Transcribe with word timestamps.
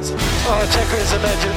Oh, 0.00 0.64
Checo 0.70 0.96
is 0.96 1.12
a 1.12 1.18
legend. 1.18 1.54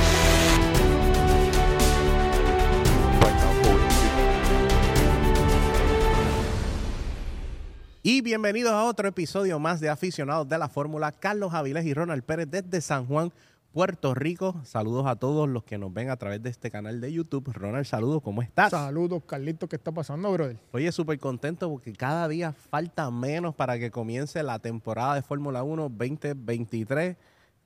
Y 8.02 8.22
bienvenidos 8.22 8.72
a 8.72 8.86
otro 8.86 9.08
episodio 9.08 9.60
más 9.60 9.80
de 9.80 9.90
Aficionados 9.90 10.50
de 10.50 10.58
la 10.58 10.70
Fórmula. 10.70 11.12
Carlos 11.12 11.54
Avilés 11.54 11.86
y 11.86 11.94
Ronald 11.94 12.24
Pérez 12.24 12.48
desde 12.50 12.82
San 12.82 13.06
Juan, 13.06 13.32
Puerto 13.74 14.16
Rico. 14.16 14.60
Saludos 14.64 15.06
a 15.06 15.18
todos 15.18 15.48
los 15.48 15.64
que 15.64 15.78
nos 15.78 15.94
ven 15.94 16.10
a 16.10 16.18
través 16.18 16.42
de 16.42 16.50
este 16.50 16.72
canal 16.72 17.00
de 17.00 17.14
YouTube. 17.14 17.52
Ronald, 17.54 17.86
saludos, 17.86 18.24
¿cómo 18.24 18.42
estás? 18.42 18.72
Saludos, 18.72 19.22
Carlitos, 19.28 19.70
¿qué 19.70 19.76
está 19.76 19.92
pasando, 19.92 20.32
brother? 20.32 20.58
Oye, 20.72 20.92
súper 20.92 21.20
contento 21.20 21.70
porque 21.70 21.94
cada 21.94 22.28
día 22.28 22.54
falta 22.54 23.12
menos 23.12 23.54
para 23.54 23.78
que 23.78 23.92
comience 23.92 24.42
la 24.42 24.58
temporada 24.58 25.14
de 25.14 25.22
Fórmula 25.22 25.62
1 25.62 25.90
2023. 25.90 27.18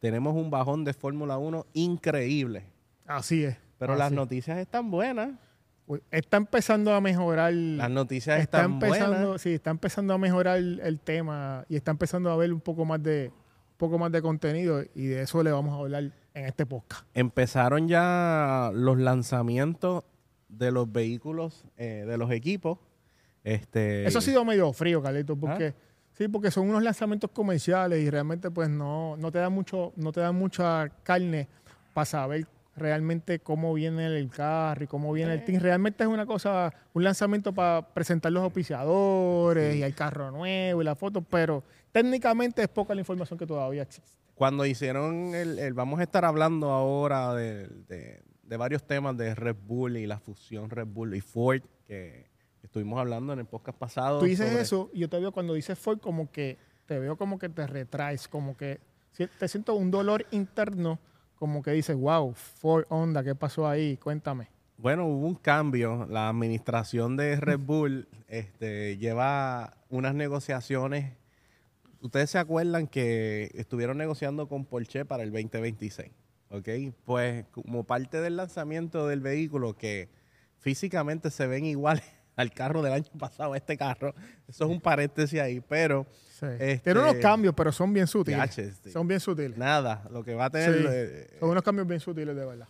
Tenemos 0.06 0.36
un 0.36 0.52
bajón 0.52 0.84
de 0.84 0.94
Fórmula 0.94 1.40
1 1.40 1.66
increíble. 1.74 2.64
Así 3.08 3.44
es. 3.44 3.58
Pero 3.80 3.94
así 3.94 4.00
las 4.00 4.12
es. 4.12 4.16
noticias 4.16 4.60
están 4.60 4.92
buenas. 4.92 5.32
Está 6.12 6.38
empezando 6.38 6.94
a 6.94 7.02
mejorar. 7.02 7.52
Las 7.54 7.90
noticias 7.90 8.40
está 8.40 8.60
están 8.60 8.74
empezando, 8.74 9.18
buenas. 9.18 9.42
sí, 9.42 9.54
está 9.54 9.72
empezando 9.72 10.14
a 10.14 10.20
mejorar 10.20 10.58
el, 10.58 10.80
el 10.84 11.00
tema 11.00 11.66
y 11.70 11.76
está 11.76 11.90
empezando 11.90 12.30
a 12.30 12.34
haber 12.34 12.54
un 12.54 12.62
poco 12.62 12.86
más 12.86 13.02
de 13.02 13.32
un 13.72 13.78
poco 13.78 13.98
más 13.98 14.12
de 14.12 14.22
contenido 14.22 14.84
y 14.94 15.08
de 15.08 15.24
eso 15.24 15.42
le 15.42 15.52
vamos 15.52 15.74
a 15.74 15.78
hablar 15.78 16.04
en 16.36 16.46
este 16.46 16.68
podcast. 16.68 17.04
Empezaron 17.16 17.88
ya 17.88 18.70
los 18.76 19.00
lanzamientos 19.00 20.04
de 20.50 20.72
los 20.72 20.92
vehículos 20.92 21.66
eh, 21.78 22.06
de 22.08 22.18
los 22.20 22.30
equipos. 22.30 22.78
Este, 23.44 24.06
Eso 24.06 24.20
ha 24.20 24.22
sido 24.22 24.46
medio 24.46 24.72
frío, 24.72 25.02
Carlitos, 25.02 25.36
porque 25.40 25.74
Ah. 25.76 25.85
Sí, 26.18 26.28
porque 26.28 26.50
son 26.52 26.70
unos 26.70 26.82
lanzamientos 26.84 27.30
comerciales 27.32 28.00
y 28.04 28.10
realmente 28.10 28.50
pues 28.52 28.70
no, 28.70 29.16
no 29.18 29.32
te 29.32 29.38
dan 29.40 29.54
mucho, 29.54 29.94
no 29.96 30.12
te 30.12 30.22
dan 30.22 30.36
mucha 30.36 30.90
carne 31.04 31.48
para 31.94 32.06
saber 32.06 32.48
realmente 32.76 33.40
cómo 33.40 33.74
viene 33.74 34.06
el 34.08 34.30
carro 34.30 34.84
y 34.84 34.88
cómo 34.88 35.14
viene 35.14 35.34
el 35.34 35.46
team. 35.46 35.62
Realmente 35.62 36.04
es 36.04 36.10
una 36.10 36.26
cosa, 36.26 36.74
un 36.94 37.04
lanzamiento 37.06 37.54
para 37.54 37.88
presentar 37.94 38.32
los 38.34 38.44
auspiciadores 38.44 39.76
y 39.76 39.84
el 39.84 39.96
carro 39.96 40.32
nuevo 40.32 40.82
y 40.82 40.86
la 40.86 40.96
foto, 40.96 41.22
pero 41.22 41.64
técnicamente 41.92 42.62
es 42.62 42.68
poca 42.68 42.94
la 42.94 43.02
información 43.02 43.40
que 43.40 43.46
todavía 43.48 43.84
existe. 43.84 44.20
Cuando 44.36 44.66
hicieron 44.66 45.34
el, 45.34 45.58
el- 45.60 45.74
Vamos 45.74 46.02
a 46.02 46.04
estar 46.04 46.26
hablando 46.26 46.70
ahora 46.72 47.34
de, 47.34 47.68
de- 47.88 48.22
de 48.44 48.58
varios 48.58 48.84
temas 48.86 49.16
de 49.18 49.34
Red 49.34 49.56
Bull 49.66 49.96
y 49.98 50.06
la 50.06 50.20
fusión 50.20 50.70
Red 50.70 50.88
Bull 50.88 51.16
y 51.16 51.22
Ford, 51.22 51.62
que 51.88 52.28
estuvimos 52.66 53.00
hablando 53.00 53.34
en 53.34 53.40
el 53.40 53.46
podcast 53.46 53.78
pasado. 53.78 54.20
Tú 54.20 54.26
dices 54.26 54.48
sobre- 54.50 54.62
eso 54.62 54.90
y 54.94 55.00
yo 55.00 55.10
te 55.10 55.20
veo 55.20 55.32
cuando 55.32 55.54
dices 55.54 55.78
Ford 55.80 56.00
como 56.00 56.32
que 56.32 56.58
te 56.86 57.00
veo 57.00 57.18
como 57.18 57.40
que 57.40 57.50
te 57.50 57.66
retraes, 57.66 58.28
como 58.28 58.56
que 58.58 58.80
te 59.40 59.48
siento 59.48 59.76
un 59.76 59.90
dolor 59.92 60.26
interno, 60.32 61.00
como 61.36 61.62
que 61.64 61.72
dices, 61.72 61.96
wow, 61.96 62.34
Ford 62.34 62.86
Honda, 62.90 63.24
¿qué 63.24 63.34
pasó 63.36 63.68
ahí? 63.68 63.98
Cuéntame. 63.98 64.50
Bueno, 64.78 65.06
hubo 65.08 65.26
un 65.26 65.36
cambio. 65.36 66.06
La 66.10 66.28
administración 66.30 67.16
de 67.18 67.38
Red 67.38 67.60
Bull 67.66 68.08
este, 68.28 68.98
lleva 68.98 69.78
unas 69.90 70.14
negociaciones. 70.16 71.14
Ustedes 72.02 72.30
se 72.30 72.38
acuerdan 72.40 72.88
que 72.88 73.50
estuvieron 73.56 73.98
negociando 73.98 74.48
con 74.48 74.66
Porsche 74.66 75.06
para 75.06 75.24
el 75.24 75.32
2026, 75.32 76.12
¿ok? 76.50 76.70
Pues 77.06 77.46
como 77.52 77.84
parte 77.86 78.20
del 78.22 78.36
lanzamiento 78.38 79.08
del 79.08 79.22
vehículo 79.22 79.76
que 79.76 80.10
físicamente 80.60 81.32
se 81.32 81.48
ven 81.48 81.66
iguales 81.66 82.04
al 82.36 82.52
carro 82.52 82.82
del 82.82 82.94
año 82.94 83.06
pasado, 83.20 83.56
este 83.56 83.78
carro, 83.78 84.14
eso 84.48 84.66
es 84.66 84.70
un 84.72 84.82
paréntesis 84.82 85.40
ahí, 85.40 85.62
pero 85.62 86.06
Sí. 86.40 86.46
Este- 86.60 86.80
Tiene 86.80 87.00
unos 87.00 87.16
cambios, 87.16 87.54
pero 87.56 87.72
son 87.72 87.94
bien 87.94 88.08
sutiles. 88.08 88.60
Son 88.92 89.08
bien 89.08 89.22
sutiles. 89.22 89.58
nada, 89.58 90.04
lo 90.12 90.22
que 90.22 90.34
va 90.36 90.46
a 90.46 90.50
tener... 90.50 90.74
Sí. 90.80 90.86
eh, 90.90 91.38
Son 91.40 91.50
unos 91.50 91.64
cambios 91.64 91.88
bien 91.88 92.02
sutiles, 92.02 92.36
de 92.36 92.46
verdad. 92.46 92.68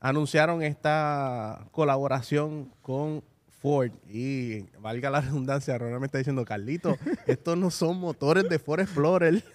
anunciaron 0.00 0.60
esta 0.64 1.68
colaboración 1.70 2.72
con 2.82 3.22
Ford 3.62 3.92
y 4.08 4.62
valga 4.80 5.08
la 5.08 5.20
redundancia, 5.20 5.78
Ronald 5.78 6.00
me 6.00 6.06
está 6.06 6.18
diciendo, 6.18 6.44
Carlito, 6.44 6.96
estos 7.28 7.56
no 7.56 7.70
son 7.70 7.98
motores 8.00 8.48
de 8.48 8.58
Ford 8.58 8.80
Explorer. 8.80 9.42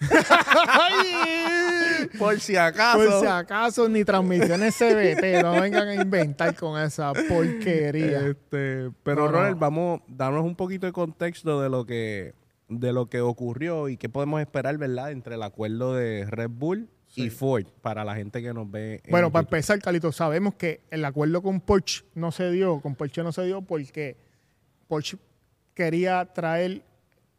Por 2.22 2.40
si 2.40 2.56
acaso. 2.56 2.98
Por 2.98 3.20
si 3.20 3.26
acaso, 3.26 3.88
ni 3.88 4.04
transmisiones 4.04 4.74
CBT, 4.76 5.42
no 5.42 5.60
vengan 5.60 5.88
a 5.88 5.94
inventar 5.94 6.54
con 6.54 6.80
esa 6.80 7.12
porquería. 7.12 8.26
Este, 8.28 8.90
pero 9.02 9.22
No, 9.22 9.26
no. 9.26 9.32
Ronald, 9.32 9.58
vamos, 9.58 10.00
darnos 10.08 10.44
un 10.44 10.56
poquito 10.56 10.86
de 10.86 10.92
contexto 10.92 11.60
de 11.60 11.68
lo 11.68 11.84
que 11.86 12.34
de 12.68 12.92
lo 12.94 13.06
que 13.06 13.20
ocurrió 13.20 13.88
y 13.90 13.98
qué 13.98 14.08
podemos 14.08 14.40
esperar, 14.40 14.78
¿verdad? 14.78 15.10
Entre 15.10 15.34
el 15.34 15.42
acuerdo 15.42 15.94
de 15.94 16.24
Red 16.24 16.48
Bull 16.50 16.88
y. 17.14 17.28
Ford 17.28 17.66
para 17.82 18.02
la 18.04 18.14
gente 18.14 18.40
que 18.40 18.54
nos 18.54 18.70
ve. 18.70 19.02
en 19.04 19.10
Bueno, 19.10 19.30
para 19.30 19.42
YouTube. 19.42 19.54
empezar, 19.56 19.78
Carlito, 19.80 20.10
sabemos 20.12 20.54
que 20.54 20.80
el 20.90 21.04
acuerdo 21.04 21.42
con 21.42 21.60
Porsche 21.60 22.04
no 22.14 22.32
se 22.32 22.50
dio, 22.50 22.80
con 22.80 22.94
Porsche 22.94 23.22
no 23.22 23.30
se 23.32 23.44
dio 23.44 23.60
porque 23.60 24.16
Porsche 24.88 25.18
quería 25.74 26.24
traer, 26.32 26.82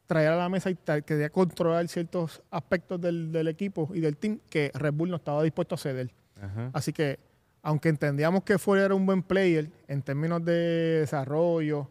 traer 0.07 0.29
a 0.29 0.35
la 0.35 0.49
mesa 0.49 0.69
y 0.69 0.75
quería 1.05 1.29
controlar 1.29 1.87
ciertos 1.87 2.41
aspectos 2.51 2.99
del, 2.99 3.31
del 3.31 3.47
equipo 3.47 3.89
y 3.93 3.99
del 3.99 4.17
team 4.17 4.39
que 4.49 4.71
Red 4.73 4.93
Bull 4.93 5.09
no 5.09 5.15
estaba 5.15 5.41
dispuesto 5.43 5.75
a 5.75 5.77
ceder. 5.77 6.13
Ajá. 6.41 6.69
Así 6.73 6.91
que, 6.93 7.19
aunque 7.61 7.89
entendíamos 7.89 8.43
que 8.43 8.57
Ford 8.57 8.79
era 8.79 8.93
un 8.93 9.05
buen 9.05 9.23
player 9.23 9.69
en 9.87 10.01
términos 10.01 10.43
de 10.43 10.99
desarrollo 10.99 11.89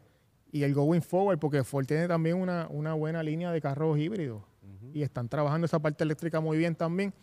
y 0.50 0.62
el 0.64 0.74
going 0.74 1.00
forward, 1.00 1.38
porque 1.38 1.64
Ford 1.64 1.86
tiene 1.86 2.06
también 2.06 2.36
una, 2.36 2.66
una 2.68 2.92
buena 2.94 3.22
línea 3.22 3.50
de 3.50 3.60
carros 3.60 3.98
híbridos 3.98 4.42
y 4.92 5.02
están 5.02 5.28
trabajando 5.28 5.64
esa 5.64 5.78
parte 5.78 6.04
eléctrica 6.04 6.40
muy 6.40 6.58
bien 6.58 6.74
también. 6.74 7.14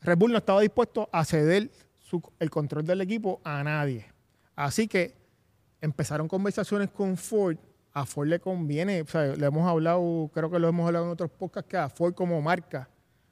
Red 0.00 0.16
Bull 0.16 0.32
no 0.32 0.38
estaba 0.38 0.62
dispuesto 0.62 1.08
a 1.12 1.24
ceder 1.24 1.70
su- 1.98 2.22
el 2.38 2.48
control 2.48 2.86
del 2.86 3.02
equipo 3.02 3.40
a 3.44 3.62
nadie. 3.62 4.06
Así 4.56 4.88
que 4.88 5.14
empezaron 5.82 6.26
conversaciones 6.28 6.88
con 6.90 7.16
Ford. 7.18 7.58
A 7.92 8.06
Ford 8.06 8.28
le 8.28 8.38
conviene, 8.40 9.02
o 9.02 9.06
sea, 9.06 9.26
le 9.34 9.46
hemos 9.46 9.68
hablado, 9.68 10.30
creo 10.32 10.50
que 10.50 10.58
lo 10.58 10.68
hemos 10.68 10.86
hablado 10.86 11.06
en 11.06 11.10
otros 11.12 11.30
podcasts, 11.30 11.68
que 11.68 11.76
a 11.76 11.88
Ford 11.88 12.14
como 12.14 12.40
marca 12.42 12.88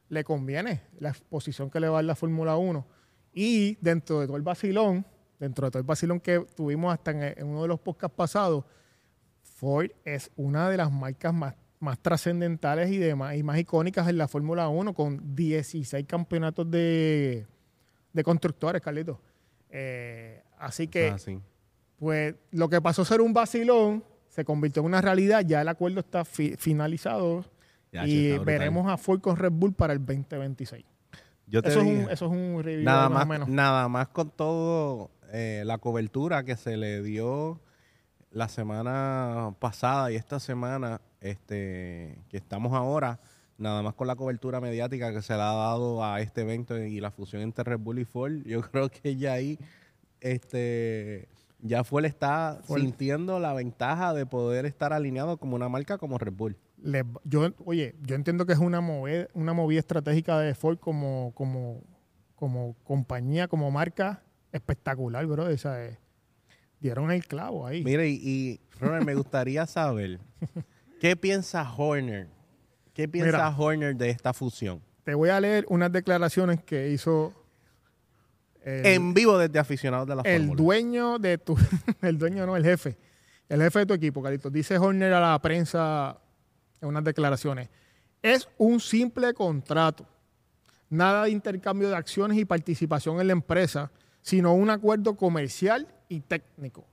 le 0.08 0.24
conviene 0.24 0.82
la 0.98 1.10
exposición 1.10 1.70
que 1.70 1.78
le 1.80 1.88
va 1.88 1.96
a 1.96 1.98
dar 1.98 2.04
la 2.04 2.14
Fórmula 2.14 2.56
1. 2.56 2.86
Y 3.32 3.76
dentro 3.80 4.20
de 4.20 4.26
todo 4.26 4.36
el 4.36 4.42
vacilón, 4.42 5.04
dentro 5.38 5.66
de 5.66 5.70
todo 5.70 5.80
el 5.80 5.86
vacilón 5.86 6.20
que 6.20 6.40
tuvimos 6.56 6.92
hasta 6.92 7.10
en, 7.10 7.22
en 7.38 7.46
uno 7.46 7.62
de 7.62 7.68
los 7.68 7.80
podcasts 7.80 8.16
pasados, 8.16 8.64
Ford 9.42 9.90
es 10.04 10.30
una 10.36 10.68
de 10.70 10.76
las 10.78 10.90
marcas 10.90 11.32
más, 11.34 11.54
más 11.78 11.98
trascendentales 11.98 12.90
y, 12.90 12.98
de 12.98 13.14
más, 13.14 13.36
y 13.36 13.42
más 13.42 13.58
icónicas 13.58 14.08
en 14.08 14.18
la 14.18 14.26
Fórmula 14.28 14.68
1, 14.68 14.94
con 14.94 15.34
16 15.34 16.06
campeonatos 16.06 16.70
de, 16.70 17.46
de 18.12 18.24
constructores, 18.24 18.80
Carlitos. 18.82 19.18
Eh, 19.70 20.42
así 20.58 20.88
que, 20.88 21.08
Ah, 21.10 21.18
sí. 21.18 21.38
pues, 21.98 22.34
lo 22.52 22.68
que 22.68 22.80
pasó 22.80 23.02
a 23.02 23.04
ser 23.04 23.20
un 23.20 23.32
vacilón 23.34 24.02
se 24.36 24.44
convirtió 24.44 24.80
en 24.80 24.86
una 24.86 25.00
realidad. 25.00 25.42
Ya 25.44 25.62
el 25.62 25.68
acuerdo 25.68 25.98
está 26.00 26.24
fi- 26.24 26.54
finalizado 26.56 27.44
Ya, 27.90 28.06
y 28.06 28.26
está 28.32 28.44
veremos 28.44 28.88
a 28.92 28.96
Ford 28.98 29.20
con 29.20 29.36
Red 29.36 29.50
Bull 29.52 29.72
para 29.72 29.92
el 29.94 29.98
2026. 30.04 30.84
Yo 31.48 31.62
te 31.62 31.70
Eso 31.70 31.80
es, 31.80 31.86
un, 31.86 32.10
eso 32.10 32.26
es 32.26 32.32
un 32.32 32.62
review 32.62 32.84
nada 32.84 33.08
más, 33.08 33.18
más, 33.18 33.24
o 33.24 33.28
menos. 33.28 33.48
nada 33.48 33.88
más 33.88 34.08
con 34.08 34.30
todo 34.30 35.10
eh, 35.32 35.62
la 35.64 35.78
cobertura 35.78 36.44
que 36.44 36.56
se 36.56 36.76
le 36.76 37.02
dio 37.02 37.60
la 38.30 38.48
semana 38.48 39.54
pasada 39.58 40.12
y 40.12 40.16
esta 40.16 40.38
semana 40.40 41.00
este 41.20 42.18
que 42.28 42.36
estamos 42.36 42.72
ahora 42.74 43.20
nada 43.58 43.82
más 43.82 43.94
con 43.94 44.06
la 44.06 44.16
cobertura 44.16 44.60
mediática 44.60 45.12
que 45.12 45.22
se 45.22 45.32
le 45.34 45.40
ha 45.40 45.52
dado 45.54 46.04
a 46.04 46.20
este 46.20 46.42
evento 46.42 46.76
y 46.76 47.00
la 47.00 47.10
fusión 47.10 47.40
entre 47.42 47.64
Red 47.64 47.78
Bull 47.78 48.00
y 48.00 48.04
Ford 48.04 48.42
yo 48.44 48.60
creo 48.70 48.90
que 48.90 49.16
ya 49.16 49.32
ahí 49.34 49.58
este 50.20 51.28
ya 51.60 51.84
Ford 51.84 52.04
está 52.04 52.60
Ford. 52.64 52.80
sintiendo 52.80 53.40
la 53.40 53.52
ventaja 53.54 54.14
de 54.14 54.26
poder 54.26 54.66
estar 54.66 54.92
alineado 54.92 55.38
como 55.38 55.56
una 55.56 55.68
marca 55.68 55.98
como 55.98 56.18
Red 56.18 56.34
Bull 56.34 56.56
yo, 57.24 57.48
oye, 57.64 57.94
yo 58.02 58.14
entiendo 58.14 58.46
que 58.46 58.52
es 58.52 58.58
una 58.58 58.80
movida, 58.80 59.28
una 59.34 59.52
movida 59.52 59.80
estratégica 59.80 60.38
de 60.38 60.54
Ford 60.54 60.78
como, 60.78 61.32
como, 61.34 61.82
como 62.34 62.76
compañía, 62.84 63.48
como 63.48 63.70
marca 63.70 64.22
espectacular, 64.52 65.26
bro. 65.26 65.44
O 65.44 65.56
sea, 65.56 65.84
eh, 65.84 65.98
dieron 66.80 67.10
el 67.10 67.24
clavo 67.26 67.66
ahí. 67.66 67.82
Mire, 67.82 68.08
y, 68.08 68.14
y 68.14 68.60
me 69.04 69.14
gustaría 69.14 69.66
saber, 69.66 70.20
¿qué 71.00 71.16
piensa 71.16 71.70
Horner? 71.76 72.28
¿Qué 72.92 73.08
piensa 73.08 73.30
Mira. 73.32 73.56
Horner 73.56 73.96
de 73.96 74.10
esta 74.10 74.32
fusión? 74.32 74.80
Te 75.04 75.14
voy 75.14 75.28
a 75.30 75.40
leer 75.40 75.66
unas 75.68 75.92
declaraciones 75.92 76.62
que 76.62 76.90
hizo 76.90 77.32
el, 78.66 78.84
en 78.84 79.14
vivo 79.14 79.38
desde 79.38 79.60
aficionados 79.60 80.08
de 80.08 80.16
la 80.16 80.22
el 80.22 80.40
Fórmula. 80.48 80.62
dueño 80.62 81.18
de 81.20 81.38
tu, 81.38 81.56
el 82.02 82.18
dueño 82.18 82.44
no, 82.44 82.56
el 82.56 82.64
jefe, 82.64 82.98
el 83.48 83.62
jefe 83.62 83.78
de 83.80 83.86
tu 83.86 83.94
equipo, 83.94 84.20
Carlitos. 84.20 84.52
Dice 84.52 84.76
Horner 84.76 85.12
a 85.12 85.20
la 85.20 85.40
prensa 85.40 86.18
en 86.80 86.88
unas 86.88 87.04
declaraciones, 87.04 87.68
es 88.22 88.48
un 88.58 88.80
simple 88.80 89.32
contrato, 89.34 90.04
nada 90.90 91.24
de 91.24 91.30
intercambio 91.30 91.88
de 91.88 91.94
acciones 91.94 92.36
y 92.38 92.44
participación 92.44 93.20
en 93.20 93.28
la 93.28 93.34
empresa, 93.34 93.92
sino 94.20 94.52
un 94.52 94.68
acuerdo 94.68 95.14
comercial 95.16 95.86
y 96.08 96.20
técnico. 96.20 96.84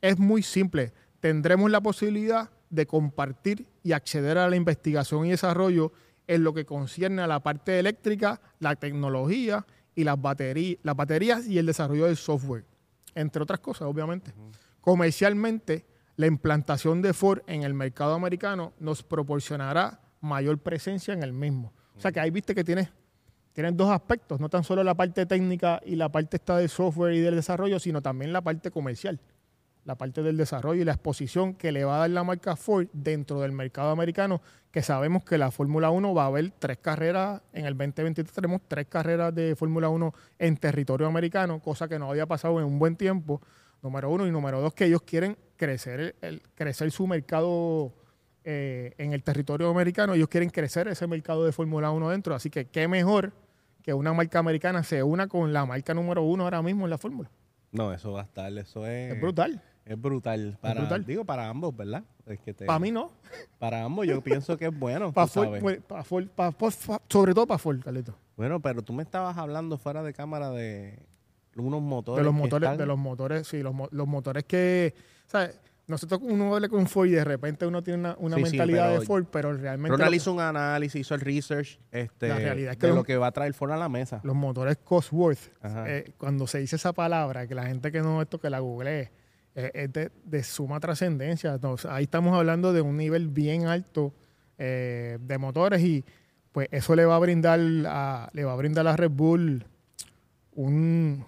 Es 0.00 0.18
muy 0.20 0.44
simple, 0.44 0.92
tendremos 1.18 1.68
la 1.68 1.80
posibilidad 1.80 2.48
de 2.70 2.86
compartir 2.86 3.66
y 3.82 3.90
acceder 3.90 4.38
a 4.38 4.48
la 4.48 4.54
investigación 4.54 5.26
y 5.26 5.30
desarrollo 5.30 5.92
en 6.28 6.44
lo 6.44 6.54
que 6.54 6.64
concierne 6.64 7.22
a 7.22 7.26
la 7.26 7.40
parte 7.40 7.80
eléctrica, 7.80 8.40
la 8.60 8.76
tecnología 8.76 9.66
y 9.98 10.04
las 10.04 10.20
baterías, 10.22 10.78
las 10.84 10.94
baterías 10.94 11.48
y 11.48 11.58
el 11.58 11.66
desarrollo 11.66 12.06
del 12.06 12.16
software, 12.16 12.64
entre 13.16 13.42
otras 13.42 13.58
cosas, 13.58 13.82
obviamente. 13.82 14.32
Comercialmente, 14.80 15.86
la 16.14 16.28
implantación 16.28 17.02
de 17.02 17.12
Ford 17.12 17.40
en 17.48 17.64
el 17.64 17.74
mercado 17.74 18.14
americano 18.14 18.74
nos 18.78 19.02
proporcionará 19.02 20.00
mayor 20.20 20.58
presencia 20.58 21.12
en 21.14 21.24
el 21.24 21.32
mismo. 21.32 21.72
O 21.96 22.00
sea 22.00 22.12
que 22.12 22.20
ahí 22.20 22.30
viste 22.30 22.54
que 22.54 22.62
tienes, 22.62 22.90
tienes 23.52 23.76
dos 23.76 23.90
aspectos, 23.90 24.38
no 24.38 24.48
tan 24.48 24.62
solo 24.62 24.84
la 24.84 24.94
parte 24.94 25.26
técnica 25.26 25.80
y 25.84 25.96
la 25.96 26.12
parte 26.12 26.36
está 26.36 26.58
del 26.58 26.68
software 26.68 27.14
y 27.14 27.18
del 27.18 27.34
desarrollo, 27.34 27.80
sino 27.80 28.00
también 28.00 28.32
la 28.32 28.40
parte 28.40 28.70
comercial, 28.70 29.18
la 29.84 29.96
parte 29.96 30.22
del 30.22 30.36
desarrollo 30.36 30.82
y 30.82 30.84
la 30.84 30.92
exposición 30.92 31.54
que 31.54 31.72
le 31.72 31.84
va 31.84 31.96
a 31.96 31.98
dar 32.00 32.10
la 32.10 32.24
marca 32.24 32.56
Ford 32.56 32.88
dentro 32.92 33.40
del 33.40 33.52
mercado 33.52 33.90
americano, 33.90 34.42
que 34.70 34.82
sabemos 34.82 35.24
que 35.24 35.38
la 35.38 35.50
Fórmula 35.50 35.90
1 35.90 36.14
va 36.14 36.24
a 36.24 36.26
haber 36.26 36.50
tres 36.50 36.78
carreras, 36.78 37.40
en 37.52 37.64
el 37.64 37.76
2023 37.76 38.32
tenemos 38.32 38.60
tres 38.68 38.86
carreras 38.86 39.34
de 39.34 39.56
Fórmula 39.56 39.88
1 39.88 40.14
en 40.38 40.56
territorio 40.56 41.06
americano, 41.06 41.60
cosa 41.60 41.88
que 41.88 41.98
no 41.98 42.10
había 42.10 42.26
pasado 42.26 42.58
en 42.58 42.66
un 42.66 42.78
buen 42.78 42.96
tiempo, 42.96 43.40
número 43.82 44.10
uno, 44.10 44.26
y 44.26 44.30
número 44.30 44.60
dos, 44.60 44.74
que 44.74 44.84
ellos 44.84 45.02
quieren 45.02 45.38
crecer, 45.56 46.16
el, 46.20 46.42
crecer 46.54 46.90
su 46.90 47.06
mercado 47.06 47.94
eh, 48.44 48.92
en 48.98 49.12
el 49.12 49.22
territorio 49.22 49.70
americano, 49.70 50.14
ellos 50.14 50.28
quieren 50.28 50.50
crecer 50.50 50.88
ese 50.88 51.06
mercado 51.06 51.44
de 51.44 51.52
Fórmula 51.52 51.90
1 51.90 52.10
dentro, 52.10 52.34
así 52.34 52.50
que 52.50 52.66
qué 52.66 52.88
mejor 52.88 53.32
que 53.82 53.94
una 53.94 54.12
marca 54.12 54.38
americana 54.38 54.82
se 54.82 55.02
una 55.02 55.28
con 55.28 55.52
la 55.52 55.64
marca 55.64 55.94
número 55.94 56.22
uno 56.22 56.44
ahora 56.44 56.60
mismo 56.60 56.84
en 56.84 56.90
la 56.90 56.98
Fórmula. 56.98 57.30
No, 57.72 57.92
eso 57.92 58.12
va 58.12 58.22
a 58.22 58.24
estar, 58.24 58.56
eso 58.56 58.86
es... 58.86 59.14
Es 59.14 59.20
brutal. 59.20 59.62
Es 59.84 60.00
brutal. 60.00 60.58
Para, 60.60 60.98
Digo, 60.98 61.24
para 61.24 61.48
ambos, 61.48 61.74
¿verdad? 61.74 62.04
para 62.66 62.78
mí 62.78 62.90
no. 62.90 63.10
Para 63.58 63.84
ambos 63.84 64.06
yo 64.06 64.20
pienso 64.20 64.58
que 64.58 64.66
es 64.66 64.78
bueno. 64.78 65.12
para 65.14 65.26
Ford, 66.04 66.28
sobre 67.08 67.32
todo 67.32 67.46
para 67.46 67.58
Ford, 67.58 67.80
Carlito. 67.82 68.14
Bueno, 68.36 68.60
pero 68.60 68.82
tú 68.82 68.92
me 68.92 69.02
estabas 69.02 69.38
hablando 69.38 69.78
fuera 69.78 70.02
de 70.02 70.12
cámara 70.12 70.50
de 70.50 70.98
unos 71.56 71.80
motores. 71.80 72.18
De 72.18 72.24
los 72.24 72.34
motores, 72.34 72.76
de 72.76 72.86
los 72.86 72.98
motores, 72.98 73.48
sí, 73.48 73.62
los, 73.62 73.74
los 73.90 74.06
motores 74.06 74.44
que... 74.44 74.94
¿sabes? 75.26 75.58
Nosotros 75.88 76.20
uno 76.22 76.54
habla 76.54 76.68
con 76.68 76.86
Ford 76.86 77.08
y 77.08 77.12
de 77.12 77.24
repente 77.24 77.66
uno 77.66 77.82
tiene 77.82 78.14
una, 78.18 78.36
mentalidad 78.36 78.92
de 78.92 79.04
Ford, 79.04 79.24
pero 79.32 79.54
realmente... 79.54 79.96
Ronald 79.96 80.14
hizo 80.14 80.32
un 80.34 80.40
análisis, 80.40 81.00
hizo 81.00 81.14
el 81.14 81.22
research 81.22 81.80
este, 81.90 82.26
de 82.26 82.88
lo 82.94 83.02
que 83.02 83.16
va 83.16 83.28
a 83.28 83.32
traer 83.32 83.54
Ford 83.54 83.72
a 83.72 83.76
la 83.78 83.88
mesa. 83.88 84.20
Los 84.22 84.36
motores 84.36 84.76
Cosworth, 84.76 85.50
eh, 85.64 86.12
cuando 86.18 86.46
se 86.46 86.58
dice 86.58 86.76
esa 86.76 86.92
palabra, 86.92 87.46
que 87.46 87.54
la 87.54 87.64
gente 87.64 87.90
que 87.90 88.02
no 88.02 88.20
esto 88.20 88.38
que 88.38 88.50
la 88.50 88.60
googlee, 88.60 89.10
eh, 89.54 89.70
es 89.72 90.10
de, 90.24 90.42
suma 90.44 90.78
trascendencia. 90.78 91.58
ahí 91.88 92.04
estamos 92.04 92.36
hablando 92.36 92.74
de 92.74 92.82
un 92.82 92.98
nivel 92.98 93.28
bien 93.28 93.66
alto 93.66 94.12
eh, 94.58 95.16
de 95.20 95.38
motores 95.38 95.80
y 95.82 96.04
pues 96.52 96.68
eso 96.70 96.94
le 96.96 97.06
va 97.06 97.16
a 97.16 97.18
brindar 97.18 97.60
a, 97.86 98.28
le 98.34 98.44
va 98.44 98.52
a 98.52 98.56
brindar 98.56 98.86
a 98.86 98.94
Red 98.94 99.10
Bull 99.10 99.64
un, 100.52 101.24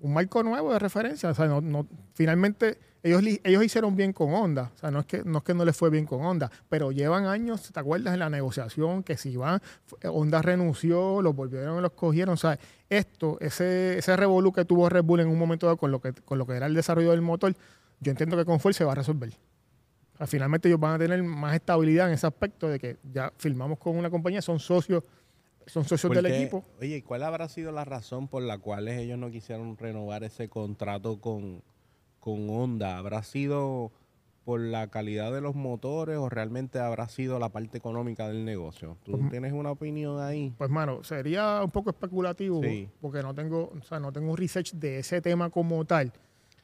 un 0.00 0.12
marco 0.12 0.42
nuevo 0.42 0.72
de 0.72 0.78
referencia. 0.78 1.30
O 1.30 1.34
sea, 1.34 1.46
no, 1.46 1.86
finalmente 2.14 2.78
ellos, 3.02 3.22
ellos 3.44 3.64
hicieron 3.64 3.96
bien 3.96 4.12
con 4.12 4.32
Honda. 4.34 4.72
O 4.74 4.78
sea, 4.78 4.90
no 4.90 5.00
es, 5.00 5.06
que, 5.06 5.22
no 5.24 5.38
es 5.38 5.44
que 5.44 5.54
no 5.54 5.64
les 5.64 5.76
fue 5.76 5.90
bien 5.90 6.04
con 6.04 6.24
Honda, 6.24 6.50
pero 6.68 6.90
llevan 6.92 7.26
años, 7.26 7.70
¿te 7.72 7.78
acuerdas 7.78 8.14
en 8.14 8.20
la 8.20 8.30
negociación? 8.30 9.02
Que 9.02 9.16
si 9.16 9.36
van, 9.36 9.60
Honda 10.04 10.42
renunció, 10.42 11.22
los 11.22 11.34
volvieron 11.34 11.78
y 11.78 11.82
los 11.82 11.92
cogieron. 11.92 12.34
O 12.34 12.36
sea, 12.36 12.58
esto, 12.88 13.38
ese, 13.40 13.98
ese 13.98 14.16
revolú 14.16 14.52
que 14.52 14.64
tuvo 14.64 14.88
Red 14.88 15.04
Bull 15.04 15.20
en 15.20 15.28
un 15.28 15.38
momento 15.38 15.66
dado 15.66 15.76
con 15.76 15.90
lo 15.90 16.00
que, 16.00 16.12
con 16.12 16.38
lo 16.38 16.46
que 16.46 16.54
era 16.54 16.66
el 16.66 16.74
desarrollo 16.74 17.12
del 17.12 17.22
motor, 17.22 17.54
yo 18.00 18.10
entiendo 18.10 18.36
que 18.36 18.44
con 18.44 18.60
Ford 18.60 18.74
se 18.74 18.84
va 18.84 18.92
a 18.92 18.96
resolver. 18.96 19.32
finalmente 20.26 20.68
ellos 20.68 20.80
van 20.80 20.94
a 20.94 20.98
tener 20.98 21.22
más 21.22 21.54
estabilidad 21.54 22.08
en 22.08 22.14
ese 22.14 22.26
aspecto 22.26 22.68
de 22.68 22.78
que 22.78 22.96
ya 23.12 23.32
firmamos 23.36 23.78
con 23.78 23.96
una 23.96 24.10
compañía, 24.10 24.42
son 24.42 24.58
socios 24.58 25.02
son 25.68 25.84
socios 25.84 26.12
del 26.12 26.26
equipo. 26.26 26.64
Oye, 26.80 27.02
¿cuál 27.02 27.22
habrá 27.22 27.48
sido 27.48 27.72
la 27.72 27.84
razón 27.84 28.28
por 28.28 28.42
la 28.42 28.58
cual 28.58 28.88
ellos 28.88 29.18
no 29.18 29.30
quisieron 29.30 29.76
renovar 29.76 30.24
ese 30.24 30.48
contrato 30.48 31.20
con, 31.20 31.62
con 32.20 32.48
Honda? 32.50 32.98
¿Habrá 32.98 33.22
sido 33.22 33.92
por 34.44 34.60
la 34.60 34.88
calidad 34.88 35.30
de 35.30 35.42
los 35.42 35.54
motores 35.54 36.16
o 36.16 36.30
realmente 36.30 36.78
habrá 36.78 37.08
sido 37.08 37.38
la 37.38 37.50
parte 37.50 37.76
económica 37.76 38.28
del 38.28 38.44
negocio? 38.44 38.96
¿Tú 39.04 39.12
pues, 39.12 39.30
tienes 39.30 39.52
una 39.52 39.70
opinión 39.70 40.20
ahí? 40.20 40.54
Pues, 40.56 40.70
mano, 40.70 41.04
sería 41.04 41.62
un 41.62 41.70
poco 41.70 41.90
especulativo 41.90 42.62
porque 43.00 43.22
no 43.22 43.34
tengo, 43.34 43.72
o 43.78 43.82
sea, 43.82 44.00
no 44.00 44.10
tengo 44.10 44.34
research 44.34 44.72
de 44.72 45.00
ese 45.00 45.20
tema 45.20 45.50
como 45.50 45.84
tal. 45.84 46.12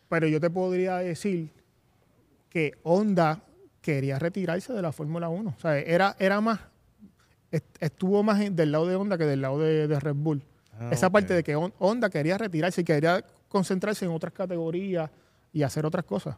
Pero 0.09 0.27
yo 0.29 0.41
te 0.41 0.49
podría 0.49 0.97
decir 0.97 1.51
que 2.49 2.73
Honda 2.85 3.43
quería 3.83 4.19
retirarse 4.19 4.73
de 4.73 4.81
la 4.81 4.93
Fórmula 4.93 5.29
1. 5.29 5.55
O 5.55 5.61
sea, 5.61 5.79
era, 5.79 6.17
era 6.19 6.41
más, 6.41 6.61
estuvo 7.81 8.23
más 8.23 8.39
del 8.55 8.73
lado 8.73 8.87
de 8.87 8.97
Honda 8.97 9.19
que 9.19 9.25
del 9.25 9.43
lado 9.43 9.59
de, 9.59 10.01
Red 10.01 10.15
Bull. 10.15 10.43
Ah, 10.73 10.91
Esa 10.93 11.11
parte 11.11 11.35
de 11.35 11.43
que 11.43 11.57
Honda 11.57 12.11
quería 12.11 12.39
retirarse 12.39 12.81
y 12.81 12.85
quería 12.85 13.25
concentrarse 13.49 14.05
en 14.05 14.11
otras 14.11 14.33
categorías 14.33 15.11
y 15.53 15.63
hacer 15.63 15.87
otras 15.87 16.05
cosas. 16.05 16.37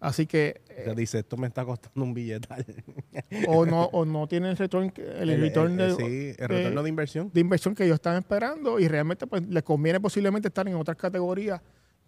Así 0.00 0.26
que... 0.26 0.60
Eh, 0.68 0.92
dice, 0.94 1.20
esto 1.20 1.36
me 1.36 1.46
está 1.46 1.64
costando 1.64 2.04
un 2.04 2.12
billetal. 2.12 2.64
o 3.48 3.64
no 3.64 3.84
o 3.84 4.04
no 4.04 4.26
tiene 4.26 4.50
el 4.50 4.56
retorno, 4.56 4.92
el, 4.96 5.40
retorno 5.40 5.96
sí, 5.96 6.34
el 6.36 6.48
retorno 6.48 6.82
de, 6.82 6.88
inversión. 6.88 7.30
De 7.32 7.40
inversión 7.40 7.74
que 7.74 7.84
ellos 7.84 7.94
están 7.94 8.16
esperando 8.16 8.78
y 8.78 8.86
realmente 8.86 9.26
pues 9.26 9.46
les 9.48 9.62
conviene 9.62 10.00
posiblemente 10.00 10.48
estar 10.48 10.68
en 10.68 10.74
otras 10.74 10.98
categorías 10.98 11.60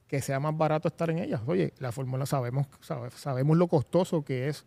que 0.07 0.21
sea 0.21 0.39
más 0.39 0.57
barato 0.57 0.89
estar 0.89 1.11
en 1.11 1.19
ellas. 1.21 1.41
Oye, 1.47 1.73
la 1.79 1.91
Fórmula 1.91 2.27
sabemos, 2.27 2.67
sabemos 3.17 3.57
lo 3.57 3.67
costoso 3.67 4.23
que 4.23 4.49
es 4.49 4.67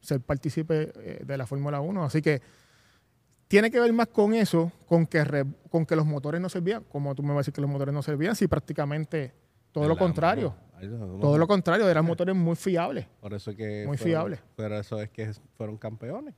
ser 0.00 0.20
partícipe 0.20 0.92
eh, 0.96 1.22
de 1.24 1.36
la 1.36 1.46
Fórmula 1.46 1.80
1. 1.80 2.04
Así 2.04 2.22
que 2.22 2.40
tiene 3.52 3.70
que 3.70 3.78
ver 3.78 3.92
más 3.92 4.08
con 4.08 4.32
eso, 4.32 4.72
con 4.86 5.06
que, 5.06 5.44
con 5.68 5.84
que 5.84 5.94
los 5.94 6.06
motores 6.06 6.40
no 6.40 6.48
servían. 6.48 6.84
Como 6.84 7.14
tú 7.14 7.22
me 7.22 7.28
vas 7.28 7.36
a 7.36 7.40
decir 7.40 7.52
que 7.52 7.60
los 7.60 7.68
motores 7.68 7.92
no 7.92 8.02
servían, 8.02 8.34
si 8.34 8.48
prácticamente 8.48 9.34
todo 9.72 9.86
lo 9.86 9.98
contrario. 9.98 10.54
todo 11.20 11.36
lo 11.36 11.46
contrario, 11.46 11.86
eran 11.86 12.06
motores 12.06 12.34
muy 12.34 12.56
fiables. 12.56 13.06
Por 13.20 13.34
eso 13.34 13.54
que. 13.54 13.84
Muy 13.86 13.98
fiables. 13.98 14.40
Pero 14.56 14.78
eso 14.78 14.98
es 15.02 15.10
que 15.10 15.34
fueron 15.58 15.76
campeones. 15.76 16.34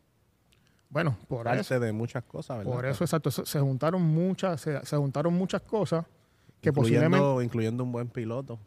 Bueno, 0.90 1.16
por 1.28 1.46
eso. 1.46 1.78
de 1.78 1.92
muchas 1.92 2.24
cosas, 2.24 2.58
¿verdad? 2.58 2.72
Por 2.72 2.84
eso, 2.84 3.04
exacto. 3.04 3.30
Se, 3.30 3.60
juntaron 3.60 4.02
muchas, 4.02 4.60
se, 4.60 4.96
juntaron 4.96 5.34
muchas 5.34 5.62
cosas 5.62 6.04
que 6.60 6.70
incluyendo, 6.70 7.10
posiblemente. 7.12 7.44
Incluyendo 7.44 7.84
un 7.84 7.92
buen 7.92 8.08
piloto 8.08 8.58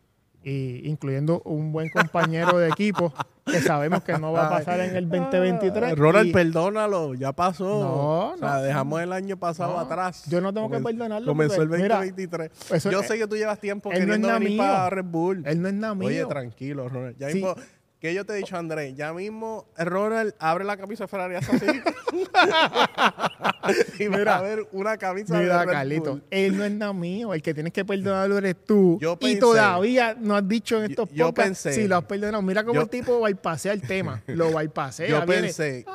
y 0.47 0.87
incluyendo 0.87 1.41
un 1.43 1.73
buen 1.73 1.89
compañero 1.89 2.57
de 2.57 2.69
equipo 2.69 3.13
que 3.45 3.59
sabemos 3.59 4.01
que 4.03 4.17
no 4.17 4.31
va 4.31 4.47
a 4.47 4.49
pasar 4.49 4.79
en 4.79 4.95
el 4.95 5.09
2023. 5.09 5.97
Ronald, 5.97 6.31
perdónalo, 6.31 7.15
ya 7.15 7.33
pasó. 7.33 7.65
No, 7.65 8.29
o 8.31 8.37
sea, 8.37 8.61
dejamos 8.61 9.01
el 9.01 9.11
año 9.11 9.35
pasado 9.35 9.77
atrás. 9.77 10.23
Yo 10.29 10.39
no 10.39 10.53
tengo 10.53 10.69
que 10.69 10.79
perdonarlo. 10.79 11.27
Comenzó 11.27 11.61
el 11.61 11.69
2023. 11.69 12.51
yo 12.89 13.03
sé 13.03 13.17
que 13.17 13.27
tú 13.27 13.35
llevas 13.35 13.59
tiempo 13.59 13.89
queriendo 13.89 14.29
venir 14.31 14.57
para 14.57 14.89
Red 14.89 15.05
Bull. 15.05 15.43
Él 15.45 15.61
no 15.61 15.67
es 15.67 15.73
nada 15.73 15.95
mío. 15.95 16.07
Oye, 16.07 16.25
tranquilo, 16.25 16.87
Ronald. 16.87 17.17
Ya 17.17 17.27
mismo, 17.27 17.53
¿Qué 17.99 18.13
yo 18.13 18.25
te 18.25 18.33
he 18.33 18.35
dicho, 18.35 18.55
Andrés? 18.55 18.95
Ya 18.95 19.11
mismo 19.11 19.65
Ronald 19.75 20.35
abre 20.37 20.63
la 20.63 20.77
camisa 20.77 21.05
de 21.05 21.07
Ferrari 21.07 21.35
así. 21.35 21.49
y 23.99 24.09
mira, 24.09 24.37
a 24.37 24.41
ver 24.41 24.67
una 24.71 24.97
camisa 24.97 25.39
mira, 25.39 25.59
de 25.59 25.65
Red 25.65 25.71
Carlito, 25.71 26.21
Él 26.29 26.57
no 26.57 26.63
es 26.63 26.71
nada 26.71 26.93
mío. 26.93 27.33
El 27.33 27.41
que 27.41 27.53
tienes 27.53 27.73
que 27.73 27.83
perdonarlo 27.83 28.37
eres 28.37 28.55
tú. 28.65 28.99
y 29.19 29.39
todavía 29.39 30.15
no 30.19 30.35
has 30.35 30.47
dicho 30.47 30.77
en 30.77 30.91
estos 30.91 31.09
yo, 31.11 31.27
podcasts 31.27 31.63
pensé, 31.63 31.81
si 31.81 31.87
lo 31.87 31.97
has 31.97 32.05
perdonado. 32.05 32.41
Mira 32.43 32.63
cómo 32.63 32.81
el 32.81 32.89
tipo 32.89 33.21
bypassea 33.21 33.73
el 33.73 33.81
tema. 33.81 34.21
Lo 34.27 34.51
bypassea. 34.51 35.07
Yo 35.07 35.25
pensé 35.25 35.85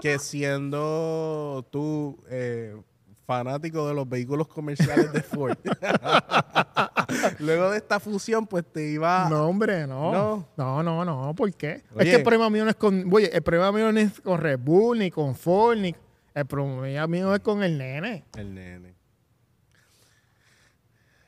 que 0.00 0.18
siendo 0.18 1.66
tú... 1.70 2.22
Eh, 2.28 2.76
fanático 3.24 3.88
de 3.88 3.94
los 3.94 4.08
vehículos 4.08 4.48
comerciales 4.48 5.12
de 5.12 5.22
Ford. 5.22 5.56
Luego 7.38 7.70
de 7.70 7.78
esta 7.78 8.00
fusión, 8.00 8.46
pues 8.46 8.64
te 8.64 8.90
iba. 8.90 9.28
No, 9.28 9.46
hombre, 9.46 9.86
no. 9.86 10.46
No, 10.56 10.82
no, 10.82 11.04
no, 11.04 11.34
¿Por 11.34 11.52
qué? 11.54 11.82
es 11.96 12.04
que 12.04 12.14
el 12.16 12.22
problema 12.22 12.50
mío 12.50 12.64
no 12.64 12.70
es 12.70 12.76
con. 12.76 13.12
Oye, 13.12 13.30
el 13.34 13.42
problema 13.42 13.72
mío 13.72 13.92
no 13.92 14.00
es 14.00 14.20
con 14.20 14.40
Red 14.40 14.58
Bull, 14.58 14.98
ni 14.98 15.10
con 15.10 15.34
Ford, 15.34 15.78
ni. 15.78 15.94
El 16.34 16.46
problema 16.46 17.06
mío 17.06 17.34
es 17.34 17.40
con 17.40 17.62
el 17.62 17.76
nene. 17.76 18.24
El 18.36 18.54
nene. 18.54 18.94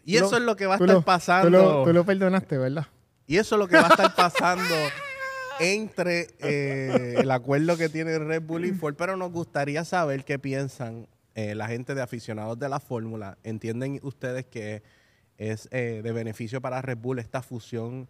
Y 0.05 0.17
eso 0.17 0.37
es 0.37 0.43
lo 0.43 0.57
que 0.57 0.67
va 0.67 0.75
a 0.75 0.79
estar 0.79 1.03
pasando. 1.03 1.85
Tú 1.85 1.93
lo, 1.93 2.05
perdonaste, 2.05 2.59
¿verdad? 2.59 2.87
Y 3.27 3.39
eso 3.39 3.55
es 3.55 3.59
lo 3.59 3.69
que 3.69 3.77
va 3.77 3.87
a 3.87 3.91
estar 3.91 4.15
pasando 4.15 4.75
entre 5.61 6.29
eh, 6.41 7.17
el 7.19 7.31
acuerdo 7.31 7.77
que 7.77 7.89
tiene 7.89 8.19
Red 8.19 8.43
Bull 8.43 8.67
y 8.67 8.73
Ford. 8.73 8.95
Pero 8.97 9.17
nos 9.17 9.33
gustaría 9.33 9.85
saber 9.85 10.25
qué 10.25 10.39
piensan 10.39 11.07
eh, 11.35 11.55
la 11.57 11.67
gente 11.67 11.97
de 11.97 12.03
aficionados 12.03 12.59
de 12.61 12.69
la 12.69 12.79
fórmula, 12.79 13.39
¿entienden 13.43 13.99
ustedes 14.05 14.47
que 14.47 14.85
es 15.39 15.69
eh, 15.71 16.01
de 16.03 16.13
beneficio 16.13 16.61
para 16.61 16.83
Red 16.83 16.99
Bull 16.99 17.19
esta 17.19 17.43
fusión 17.43 18.09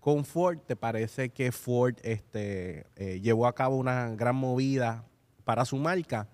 con 0.00 0.24
Ford? 0.24 0.58
¿Te 0.66 0.76
parece 0.76 1.30
que 1.30 1.52
Ford 1.52 1.96
este, 2.02 2.86
eh, 2.96 3.20
llevó 3.20 3.46
a 3.46 3.54
cabo 3.54 3.76
una 3.76 4.10
gran 4.10 4.36
movida 4.36 5.04
para 5.44 5.64
su 5.64 5.76
marca? 5.76 6.28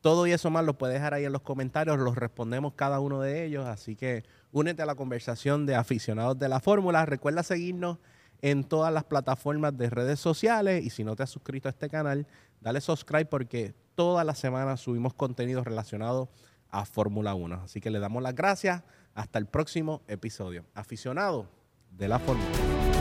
Todo 0.00 0.26
y 0.26 0.32
eso 0.32 0.50
más 0.50 0.64
lo 0.64 0.78
puedes 0.78 0.94
dejar 0.94 1.14
ahí 1.14 1.24
en 1.24 1.32
los 1.32 1.42
comentarios, 1.42 1.98
los 1.98 2.16
respondemos 2.16 2.74
cada 2.74 2.98
uno 3.00 3.20
de 3.20 3.44
ellos, 3.44 3.66
así 3.66 3.94
que 3.94 4.24
únete 4.50 4.82
a 4.82 4.86
la 4.86 4.94
conversación 4.94 5.66
de 5.66 5.76
aficionados 5.76 6.38
de 6.38 6.48
la 6.48 6.60
fórmula. 6.60 7.06
Recuerda 7.06 7.42
seguirnos 7.42 7.98
en 8.42 8.64
todas 8.64 8.92
las 8.92 9.04
plataformas 9.04 9.76
de 9.78 9.88
redes 9.88 10.20
sociales. 10.20 10.84
Y 10.84 10.90
si 10.90 11.04
no 11.04 11.16
te 11.16 11.22
has 11.22 11.30
suscrito 11.30 11.68
a 11.68 11.70
este 11.70 11.88
canal, 11.88 12.26
dale 12.60 12.80
subscribe 12.80 13.26
porque 13.26 13.74
todas 13.94 14.26
las 14.26 14.38
semanas 14.38 14.80
subimos 14.80 15.14
contenido 15.14 15.62
relacionado 15.64 16.28
a 16.72 16.84
Fórmula 16.84 17.34
1. 17.34 17.62
Así 17.64 17.80
que 17.80 17.90
le 17.90 18.00
damos 18.00 18.22
las 18.22 18.34
gracias. 18.34 18.82
Hasta 19.14 19.38
el 19.38 19.46
próximo 19.46 20.02
episodio. 20.08 20.64
Aficionado 20.74 21.48
de 21.90 22.08
la 22.08 22.18
Fórmula 22.18 22.50
1. 22.86 22.91